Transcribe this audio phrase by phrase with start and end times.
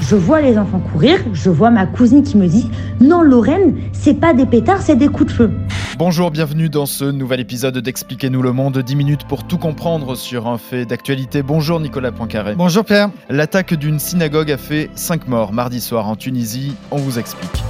[0.00, 4.14] Je vois les enfants courir, je vois ma cousine qui me dit Non, Lorraine, c'est
[4.14, 5.50] pas des pétards, c'est des coups de feu.
[5.96, 8.78] Bonjour, bienvenue dans ce nouvel épisode d'Expliquez-nous le monde.
[8.78, 11.42] 10 minutes pour tout comprendre sur un fait d'actualité.
[11.42, 12.54] Bonjour Nicolas Poincaré.
[12.56, 13.10] Bonjour Pierre.
[13.30, 16.74] L'attaque d'une synagogue a fait 5 morts mardi soir en Tunisie.
[16.90, 17.62] On vous explique.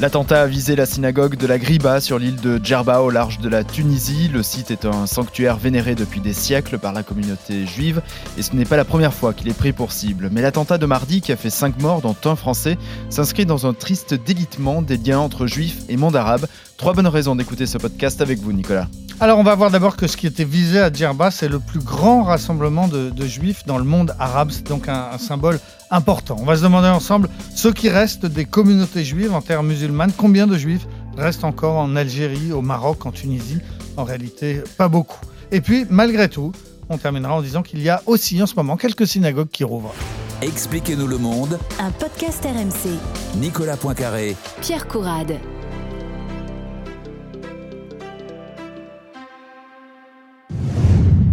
[0.00, 3.48] L'attentat a visé la synagogue de la Griba sur l'île de Djerba au large de
[3.48, 4.28] la Tunisie.
[4.32, 8.00] Le site est un sanctuaire vénéré depuis des siècles par la communauté juive
[8.38, 10.28] et ce n'est pas la première fois qu'il est pris pour cible.
[10.30, 12.78] Mais l'attentat de mardi qui a fait 5 morts dont un français
[13.10, 16.46] s'inscrit dans un triste délitement des liens entre juifs et monde arabe.
[16.76, 18.86] Trois bonnes raisons d'écouter ce podcast avec vous Nicolas.
[19.20, 21.80] Alors on va voir d'abord que ce qui était visé à Djerba, c'est le plus
[21.80, 24.50] grand rassemblement de, juifs dans le monde arabe.
[24.52, 25.58] C'est donc un, un, symbole
[25.90, 26.36] important.
[26.38, 30.12] On va se demander ensemble ce qui reste des communautés juives en terre musulmane.
[30.16, 30.86] Combien de juifs
[31.16, 33.58] restent encore en Algérie, au Maroc, en Tunisie?
[33.96, 35.18] En réalité, pas beaucoup.
[35.50, 36.52] Et puis, malgré tout,
[36.88, 39.94] on terminera en disant qu'il y a aussi en ce moment quelques synagogues qui rouvrent.
[40.42, 41.58] Expliquez-nous le monde.
[41.80, 43.40] Un podcast RMC.
[43.40, 44.36] Nicolas Poincaré.
[44.60, 45.40] Pierre Courade.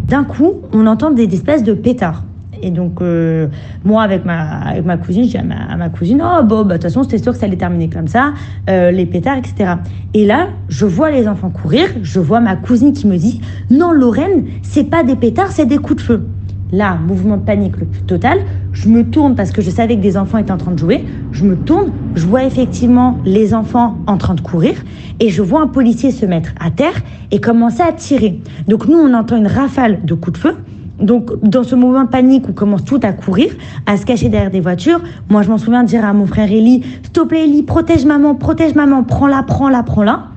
[0.08, 2.24] D'un coup, on entend des espèces de pétards.
[2.62, 3.48] Et donc, euh,
[3.84, 6.74] moi, avec ma, avec ma cousine, je dis à ma, cousine, oh, bon, bah, de
[6.74, 8.34] toute façon, c'était sûr que ça allait terminer comme ça,
[8.70, 9.74] euh, les pétards, etc.
[10.14, 13.92] Et là, je vois les enfants courir, je vois ma cousine qui me dit, non,
[13.92, 16.28] Lorraine, c'est pas des pétards, c'est des coups de feu.
[16.72, 18.40] Là, mouvement de panique le plus total.
[18.74, 21.06] Je me tourne parce que je savais que des enfants étaient en train de jouer.
[21.32, 24.74] Je me tourne, je vois effectivement les enfants en train de courir
[25.20, 26.96] et je vois un policier se mettre à terre
[27.32, 28.42] et commencer à tirer.
[28.68, 30.56] Donc nous, on entend une rafale de coups de feu.
[31.00, 33.50] Donc, dans ce mouvement de panique, on commence tout à courir,
[33.86, 35.02] à se cacher derrière des voitures.
[35.30, 38.34] Moi, je m'en souviens de dire à mon frère Eli, s'il te Eli, protège maman,
[38.34, 40.28] protège maman, prends-la, prends-la, prends-la.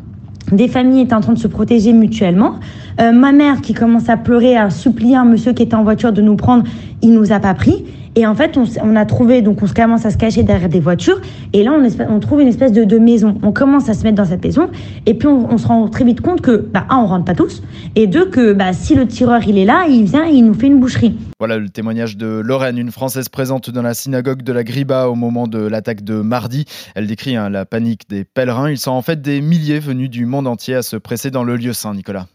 [0.50, 2.54] Des familles étaient en train de se protéger mutuellement.
[3.00, 6.12] Euh, ma mère qui commence à pleurer, à supplier un monsieur qui était en voiture
[6.12, 6.64] de nous prendre,
[7.02, 7.84] il nous a pas pris.
[8.16, 11.20] Et en fait, on, a trouvé, donc on commence à se cacher derrière des voitures.
[11.53, 13.38] Et là, on, on trouve une espèce de, maison.
[13.44, 14.70] On commence à se mettre dans cette maison.
[15.06, 17.62] Et puis, on, se rend très vite compte que, bah, un, on rentre pas tous.
[17.94, 20.54] Et deux, que bah, si le tireur, il est là, il vient et il nous
[20.54, 21.16] fait une boucherie.
[21.38, 25.15] Voilà le témoignage de Lorraine, une Française présente dans la synagogue de la Griba au
[25.15, 26.65] moment de l'attaque de mardi.
[26.97, 28.69] Elle décrit hein, la panique des pèlerins.
[28.69, 31.54] Ils sont en fait des milliers venus du monde entier à se presser dans le
[31.54, 32.26] lieu saint, Nicolas.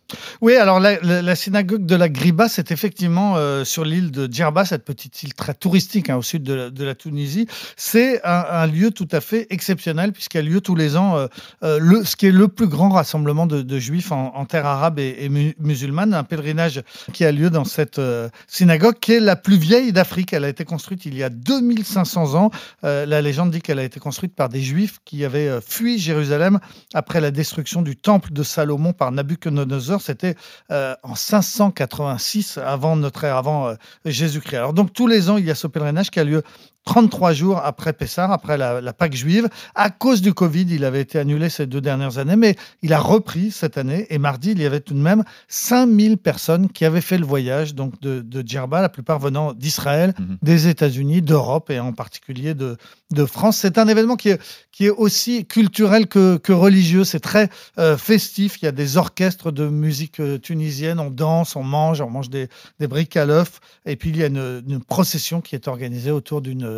[0.41, 4.85] Oui, alors la, synagogue de la Griba, c'est effectivement euh, sur l'île de Djerba, cette
[4.85, 7.47] petite île très touristique hein, au sud de, la Tunisie.
[7.77, 11.27] C'est un, lieu tout à fait exceptionnel puisqu'il y a lieu tous les ans euh,
[11.63, 15.29] euh, le, ce qui est le plus grand rassemblement de, juifs en, terre arabe et,
[15.59, 17.99] musulmane, un pèlerinage qui a lieu dans cette
[18.47, 20.33] synagogue qui est la plus vieille d'Afrique.
[20.33, 22.51] Elle a été construite il y a 2500 ans.
[22.83, 26.59] la légende dit qu'elle a été construite par des juifs qui avaient fui Jérusalem
[26.93, 30.35] après la destruction du temple de Salomon par Nabucodonosor c'était
[30.71, 33.75] euh, en 586 avant notre ère, avant euh,
[34.05, 34.57] Jésus-Christ.
[34.57, 36.43] Alors donc tous les ans, il y a ce pèlerinage qui a lieu
[36.85, 39.49] 33 jours après Pessah, après la, Pâque juive.
[39.73, 42.99] À cause du Covid, il avait été annulé ces deux dernières années, mais il a
[42.99, 44.05] repris cette année.
[44.09, 47.73] Et mardi, il y avait tout de même 5000 personnes qui avaient fait le voyage
[47.73, 50.37] donc de, de Djerba, la plupart venant d'Israël, mhm.
[50.41, 52.77] des États-Unis, d'Europe et en particulier de,
[53.11, 53.57] de France.
[53.57, 57.05] C'est un événement qui est, qui est aussi culturel que, que religieux.
[57.05, 58.61] C'est très euh, festif.
[58.61, 60.99] Il y a des orchestres de musique euh, tunisienne.
[60.99, 63.59] On danse, on mange, on mange des, des briques à l'œuf.
[63.85, 66.72] Et puis il y a une, une procession qui est organisée autour d'une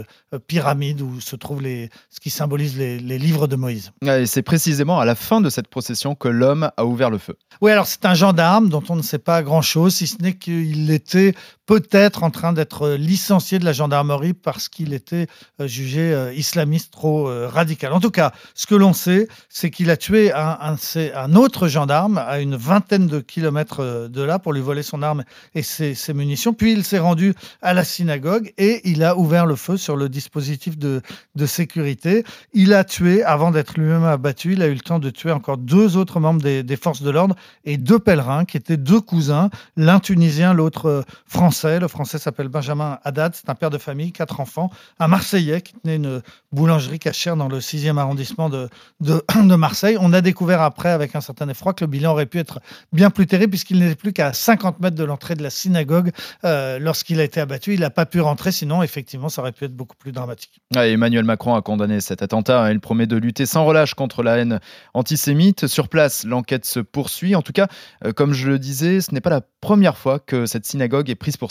[0.47, 3.91] pyramide où se trouvent les, ce qui symbolise les, livres de Moïse.
[4.01, 7.37] Et c'est précisément à la fin de cette procession que l'homme a ouvert le feu.
[7.61, 10.91] Oui, alors c'est un gendarme dont on ne sait pas grand-chose, si ce n'est qu'il
[10.91, 11.33] était
[11.65, 15.27] peut-être en train d'être licencié de la gendarmerie parce qu'il était
[15.59, 17.93] euh, jugé euh, islamiste trop radical.
[17.93, 22.39] En tout cas, ce que l'on sait, c'est qu'il a tué un, autre gendarme à
[22.39, 26.53] une vingtaine de kilomètres de là pour lui voler son arme et ses, munitions.
[26.53, 30.09] Puis il s'est rendu à la synagogue et il a ouvert le feu sur le
[30.09, 31.01] dispositif de,
[31.45, 32.23] sécurité.
[32.53, 35.57] Il a tué, avant d'être lui-même abattu, il a eu le temps de tuer encore
[35.57, 39.99] deux autres membres des forces de l'ordre et deux pèlerins qui étaient deux cousins, l'un
[39.99, 41.54] tunisien, l'autre français.
[41.63, 44.69] Le français s'appelle Benjamin Haddad, c'est un père de famille, quatre enfants,
[44.99, 46.21] un Marseillais qui tenait une
[46.51, 48.69] boulangerie cachère dans le 6e arrondissement de,
[48.99, 49.97] de, de Marseille.
[49.99, 52.59] On a découvert après, avec un certain effroi, que le bilan aurait pu être
[52.93, 56.11] bien plus terrible puisqu'il n'était plus qu'à 50 mètres de l'entrée de la synagogue
[56.43, 57.73] euh, lorsqu'il a été abattu.
[57.73, 60.61] Il n'a pas pu rentrer, sinon effectivement ça aurait pu être beaucoup plus dramatique.
[60.75, 62.63] Ouais, Emmanuel Macron a condamné cet attentat.
[62.63, 62.71] hein.
[62.71, 64.59] Il promet de lutter sans relâche contre la haine
[64.93, 65.67] antisémite.
[65.67, 67.35] Sur place, l'enquête se poursuit.
[67.35, 67.67] En tout cas,
[68.05, 71.15] euh, comme je le disais, ce n'est pas la première fois que cette synagogue est
[71.15, 71.44] prise pour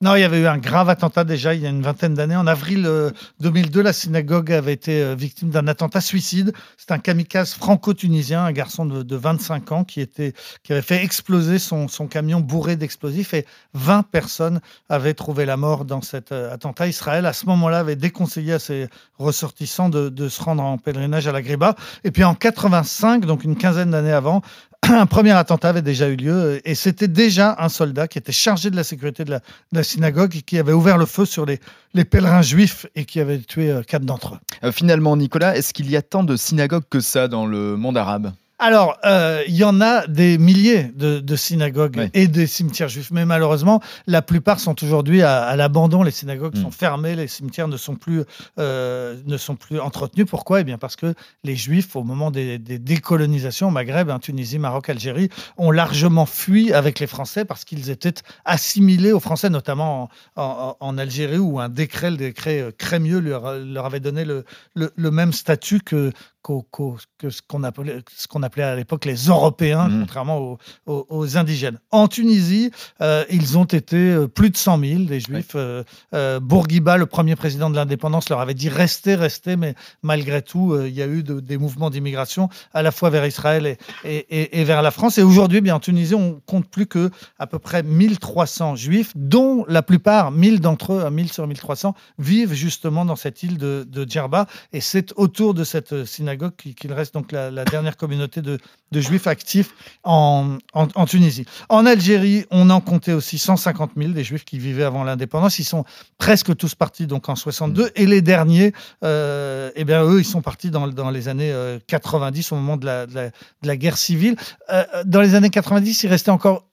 [0.00, 2.36] Non, il y avait eu un grave attentat déjà il y a une vingtaine d'années.
[2.36, 3.10] En avril euh,
[3.40, 6.52] 2002, la synagogue avait été euh, victime d'un attentat suicide.
[6.76, 10.32] C'est un kamikaze franco-tunisien, un garçon de, de 25 ans qui, était,
[10.62, 15.56] qui avait fait exploser son, son camion bourré d'explosifs et 20 personnes avaient trouvé la
[15.56, 16.86] mort dans cet euh, attentat.
[16.86, 18.88] Israël, à ce moment-là, avait déconseillé à ses
[19.18, 21.74] ressortissants de, de se rendre en pèlerinage à la Griba.
[22.04, 24.42] Et puis en 85, donc une quinzaine d'années avant,
[24.82, 28.70] un premier attentat avait déjà eu lieu et c'était déjà un soldat qui était chargé
[28.70, 29.38] de la sécurité de
[29.72, 31.60] la, synagogue et qui avait ouvert le feu sur les,
[31.94, 34.38] les pèlerins juifs et qui avait tué euh, quatre d'entre eux.
[34.64, 37.96] Euh, finalement, Nicolas, est-ce qu'il y a tant de synagogues que ça dans le monde
[37.96, 38.32] arabe?
[38.62, 43.10] Alors, euh, il y en a des milliers de, de synagogues et des cimetières juifs,
[43.10, 46.02] mais malheureusement, la plupart sont aujourd'hui à, à l'abandon.
[46.02, 46.62] Les synagogues Mm.
[46.62, 48.22] sont fermées, les cimetières ne sont plus,
[48.58, 50.26] euh, ne sont plus entretenus.
[50.28, 50.60] Pourquoi?
[50.60, 54.58] Eh bien, parce que les juifs, au moment des, des décolonisations au Maghreb, hein, Tunisie,
[54.58, 60.10] Maroc, Algérie, ont largement fui avec les Français parce qu'ils étaient assimilés aux Français, notamment
[60.36, 64.26] en, en- en Algérie, où un décret, le décret euh, Crémieux, leur, leur avait donné
[64.26, 69.14] le, le- le même statut que, ce qu'on appelait, ce qu'on appelait à l'époque les
[69.28, 70.00] Européens, Mhm.
[70.00, 71.78] contrairement aux, aux- aux indigènes.
[71.92, 72.70] En Tunisie,
[73.00, 75.52] euh, ils ont été euh, plus de 100 000, des Juifs.
[75.54, 80.42] Euh, euh, Bourguiba, le premier président de l'indépendance, leur avait dit restez, restez, mais malgré
[80.42, 83.78] tout, il y a eu de- des mouvements d'immigration à la fois vers Israël et,
[84.04, 85.18] et- et- et vers la France.
[85.18, 89.12] Et aujourd'hui, eh bien en Tunisie, on compte plus que à peu près 1300 Juifs,
[89.14, 93.86] dont la plupart, 1000 d'entre eux, 1000 sur 1300, vivent justement dans cette île de,
[93.88, 94.46] de Djerba.
[94.72, 98.58] Et c'est autour de cette synagogue qu'il qu'il reste donc la, la dernière communauté de,
[98.92, 99.70] de juifs actifs
[100.04, 101.44] en, en- en Tunisie.
[101.68, 105.58] En Algérie, on en comptait aussi 150 000 des juifs qui vivaient avant l'indépendance.
[105.58, 105.84] Ils sont
[106.18, 107.90] presque tous partis donc en 62.
[107.94, 108.72] Et les derniers,
[109.04, 112.76] euh, eh bien, eux, ils sont partis dans, dans les années euh, 90, au moment
[112.76, 114.36] de la, de la- de la guerre civile.
[114.72, 116.64] Euh, dans les années 90, il restait encore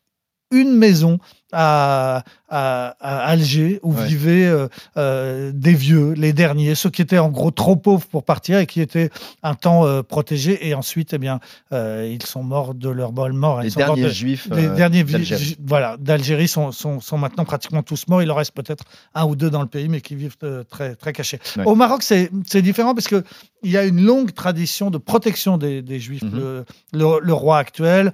[0.52, 1.20] une maison
[1.54, 4.06] à, à- à Alger où Ouais.
[4.06, 4.68] vivaient euh,
[4.98, 8.66] euh, des vieux, les derniers, ceux qui étaient en gros trop pauvres pour partir et
[8.66, 9.10] qui étaient
[9.44, 10.68] un temps euh, protégés.
[10.68, 11.40] Et ensuite, eh bien,
[11.72, 13.62] ils sont morts de leur bol mort.
[13.62, 18.08] Les derniers de- juifs les derniers ju- voilà, d'Algérie sont, sont, sont maintenant pratiquement tous
[18.08, 18.22] morts.
[18.22, 18.84] Il en reste peut-être
[19.16, 20.38] un ou deux dans le pays, mais qui vivent
[20.70, 21.40] très, très cachés.
[21.58, 21.64] Ouais.
[21.66, 22.30] Au Maroc, c'est
[22.62, 23.24] différent parce que
[23.64, 26.22] il y a une longue tradition de protection des, des Juifs.
[26.24, 26.36] Mhm.
[26.40, 28.14] le, le- le roi actuel,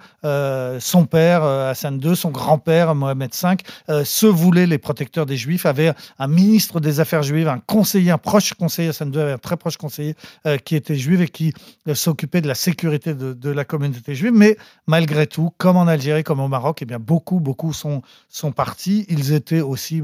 [0.80, 3.23] son père Hassan II, son grand-père Mohamed
[3.90, 8.12] Euh, se voulaient les protecteurs des Juifs, avaient un ministre des Affaires juives, un conseiller,
[8.12, 10.16] un proche conseiller, II avait un très proche conseiller
[10.46, 11.54] euh, qui était juif et qui
[11.88, 14.34] euh, s'occupait de la sécurité de, la communauté juive.
[14.34, 18.02] Mais malgré tout, comme en Algérie, comme au Maroc, eh bien, beaucoup, beaucoup sont,
[18.56, 19.06] partis.
[19.10, 20.02] Ils étaient aussi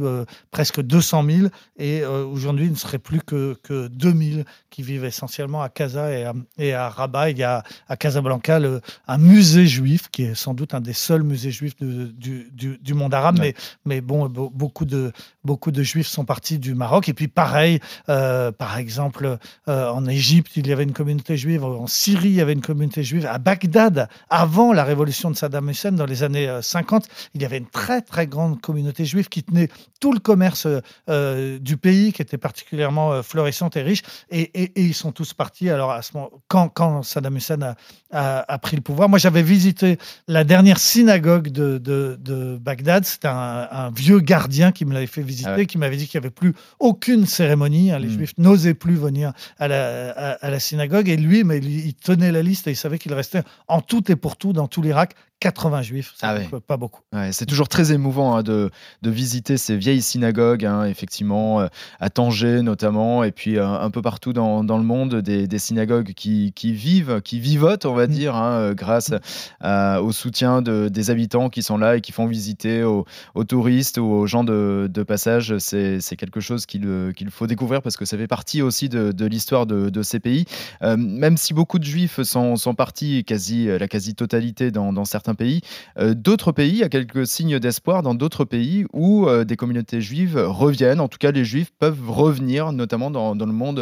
[0.52, 5.62] presque 200 000 et aujourd'hui, il ne serait plus que, que 2000 qui vivent essentiellement
[5.62, 6.10] à Casa
[6.58, 7.32] et à, Rabat.
[7.32, 8.60] Il y a à Casablanca
[9.08, 13.40] un musée juif qui est sans doute un des seuls musées juifs du monde arabe.
[13.40, 13.56] Ouais.
[13.86, 15.12] Mais, mais bon, be- beaucoup de,
[15.44, 17.10] beaucoup de juifs sont partis du Maroc.
[17.10, 17.80] Et puis pareil,
[18.10, 21.64] euh, par exemple, euh, en Égypte, il y avait une communauté juive.
[21.64, 23.26] En Syrie, il y avait une communauté juive.
[23.26, 27.46] À Bagdad, avant la révolution de Saddam Hussein, dans les années euh, 50, il y
[27.46, 29.70] avait une très, très grande communauté juive qui tenait
[30.00, 30.68] tout le commerce
[31.10, 34.02] euh, du pays, qui était particulièrement euh, florissante et riche.
[34.30, 35.70] Et, et- et ils sont tous partis.
[35.70, 37.76] Alors, à ce moment, quand, quand Saddam Hussein a,
[38.12, 39.98] a- a pris le pouvoir, moi, j'avais visité
[40.28, 42.99] la dernière synagogue de, de- de Bagdad.
[43.06, 45.66] C'était un, un vieux gardien qui me l'avait fait visiter, Ah ouais.
[45.66, 47.92] qui m'avait dit qu'il n'y avait plus aucune cérémonie.
[47.92, 48.00] hein.
[48.00, 48.12] les Mm.
[48.12, 51.10] juifs n'osaient plus venir à la, à, à la synagogue.
[51.10, 54.12] Et lui, mais il, il tenait la liste et il savait qu'il restait en tout
[54.12, 56.14] et pour tout dans tout l'Irak 80 juifs.
[56.18, 56.50] C'est Ah ouais.
[56.68, 57.02] pas beaucoup.
[57.14, 58.70] Ouais, c'est toujours très émouvant hein, de,
[59.02, 61.68] de visiter ces vieilles synagogues, hein, effectivement, euh,
[62.00, 65.60] à Tanger notamment, et puis euh, un peu partout dans, dans le monde, des, des
[65.60, 68.12] synagogues qui, qui vivent, qui vivotent, on va Mm.
[68.12, 69.14] dire, hein, euh, grâce
[69.62, 73.06] à- au soutien de, des habitants qui sont là et qui font visiter aux,
[73.36, 75.58] aux touristes ou aux gens de, de passage.
[75.60, 76.84] C'est quelque chose qu'il
[77.30, 80.46] faut découvrir parce que ça fait partie aussi de, l'histoire de, de ces pays.
[80.82, 85.29] Euh, même si beaucoup de juifs sont, sont partis, quasi, la quasi-totalité dans, dans certains
[85.36, 85.62] pays,
[85.98, 89.56] euh, d'autres pays, il y a quelques signes d'espoir dans d'autres pays où euh, des
[89.56, 91.00] communautés juives reviennent.
[91.00, 93.80] En tout cas, les juifs peuvent revenir, notamment dans, dans le monde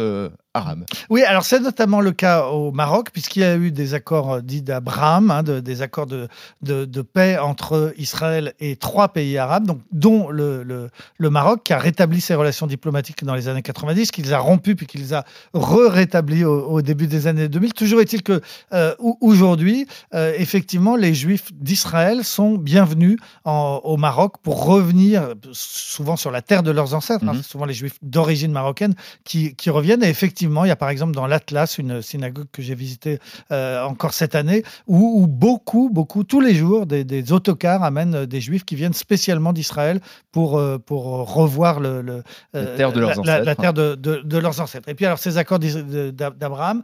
[1.10, 4.40] Oui, alors c'est notamment le cas au Maroc, puisqu'il y a eu des accords euh,
[4.40, 6.28] dits d'Abraham, hein, de- des accords de,
[6.62, 11.62] de, de paix entre Israël et trois pays arabes, donc, dont le, le, le Maroc,
[11.64, 15.14] qui a rétabli ses relations diplomatiques dans les années 90, qu'il a rompu, puis qu'il
[15.14, 15.24] a
[15.54, 17.72] re-rétabli au, au début des années 2000.
[17.74, 18.40] Toujours est-il que
[18.72, 25.34] euh, au- aujourd'hui, euh, effectivement, les Juifs d'Israël sont bienvenus en- au Maroc pour revenir
[25.52, 27.24] souvent sur la terre de leurs ancêtres.
[27.28, 27.32] hein.
[27.34, 27.42] Mhm.
[27.42, 30.02] C'est souvent les Juifs d'origine marocaine qui, qui reviennent.
[30.02, 30.28] Et effectivement,
[30.64, 33.18] il y a par exemple dans l'Atlas une synagogue que j'ai visitée
[33.52, 38.14] euh, encore cette année où, où beaucoup, beaucoup, tous les jours, des, des autocars amènent
[38.14, 40.00] euh, des Juifs qui viennent spécialement d'Israël
[40.32, 43.60] pour, euh, pour revoir le, le, La terre de leurs la- la- la ancêtres.
[43.62, 44.88] terre de, de- de leurs ancêtres.
[44.88, 46.82] Et puis alors ces accords d'Abraham,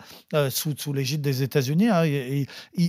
[0.50, 2.46] sous, sous l'égide des États-Unis, hein, ils-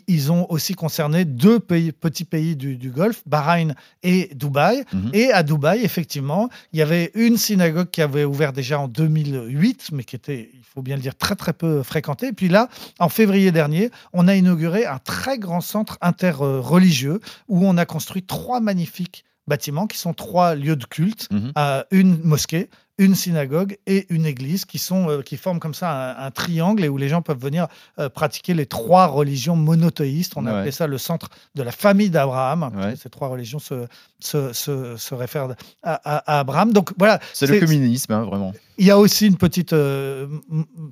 [0.08, 4.84] ils ont aussi concerné deux pays, petits pays du, du Golfe, Bahreïn et Dubaï.
[4.94, 5.10] Mhm.
[5.14, 9.90] Et à Dubaï, effectivement, il y avait une synagogue qui avait ouvert déjà en 2008,
[9.92, 12.28] mais qui était, il faut bien le dire, très très peu fréquentée.
[12.28, 12.70] Et puis là,
[13.00, 18.24] en février dernier, on a inauguré un très grand centre interreligieux où on a construit
[18.24, 21.52] trois magnifiques bâtiments qui sont trois lieux de culte, Mhm.
[21.58, 25.92] euh, une mosquée, une synagogue et une église qui sont euh, qui forment comme ça
[26.22, 27.68] un, un triangle et où les gens peuvent venir
[28.00, 30.34] euh, pratiquer les trois religions monothéistes.
[30.38, 30.58] On a Ouais.
[30.60, 32.72] appelé ça le centre de la famille d'Abraham.
[32.76, 32.96] Ouais.
[32.96, 33.86] Ces trois religions se,
[34.20, 35.50] se, se, se réfèrent
[35.84, 36.72] à, à- à Abraham.
[36.72, 38.54] Donc voilà, C'est le communisme, hein, vraiment.
[38.78, 40.28] il y a aussi une petite euh,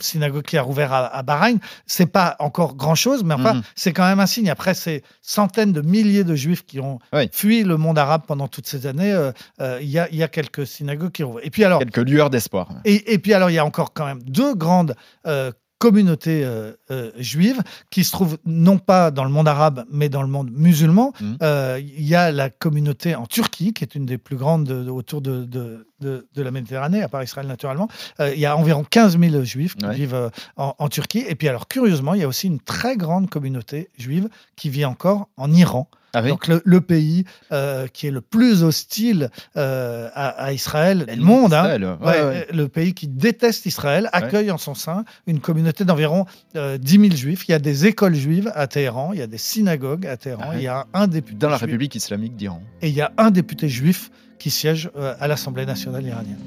[0.02, 1.60] synagogue qui a rouvert à, à Bahreïn.
[1.86, 3.62] C'est pas encore grand chose, mais enfin, Mhm.
[3.76, 4.50] c'est quand même un signe.
[4.50, 7.30] Après ces centaines de milliers de juifs qui ont Oui.
[7.32, 9.32] fui le monde arabe pendant toutes ces années, euh,
[9.62, 11.40] euh, il y, a, il y a quelques synagogues qui rouvrent.
[11.44, 12.70] Et puis alors, Quelques lueurs d'espoir.
[12.86, 14.96] et, et puis alors, il y a encore quand même deux grandes
[15.28, 20.08] euh, communautés euh, euh, juives qui se trouvent non pas dans le monde arabe, mais
[20.08, 21.12] dans le monde musulman.
[21.42, 24.84] Euh, Il y a la communauté en Turquie, qui est une des plus grandes de-
[24.86, 27.90] de- autour de, de, de- de la Méditerranée, à part Israël naturellement.
[28.22, 29.96] Euh, il y a environ 15 000 juifs qui Ouais.
[29.96, 31.26] vivent euh, en, en Turquie.
[31.28, 34.86] Et puis alors, curieusement, il y a aussi une très grande communauté juive qui vit
[34.86, 35.90] encore en Iran.
[36.14, 40.54] Ah oui Donc le, le pays euh, qui est le plus hostile euh, à, à
[40.54, 41.64] Israël, du monde, hein.
[41.64, 42.48] Israël, ouais, Ouais, ouais.
[42.54, 47.16] le pays qui déteste Israël accueille en son sein une communauté d'environ euh, 10 000
[47.16, 47.46] juifs.
[47.48, 50.44] Il y a des écoles juives à Téhéran, il y a des synagogues à Téhéran,
[50.52, 52.62] Ah il y a un député Dans la juif- République islamique d'Iran.
[52.82, 56.38] et il y a un député juif qui siège euh, à l'Assemblée nationale iranienne.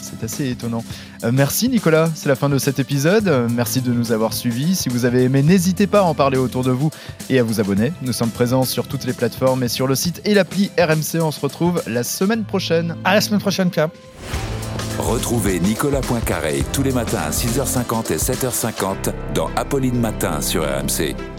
[0.00, 0.84] C'est assez étonnant.
[1.24, 3.28] Euh, merci Nicolas, c'est la fin de cet épisode.
[3.28, 4.74] Euh, merci de nous avoir suivis.
[4.74, 6.90] Si vous avez aimé, n'hésitez pas à en parler autour de vous
[7.30, 7.92] et à vous abonner.
[8.02, 11.20] Nous sommes présents sur toutes les plateformes et sur le site et l'appli RMC.
[11.20, 12.96] On se retrouve la semaine prochaine.
[13.04, 13.88] À la semaine prochaine, Pierre.
[14.98, 21.33] Retrouvez Nicolas Poincaré tous les matins à 6h50 et 7h50 dans Apolline Matin sur RMC.